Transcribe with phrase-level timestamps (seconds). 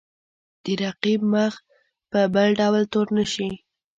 [0.63, 1.53] د رقیب مخ
[2.11, 3.49] په بل ډول تور نه شي.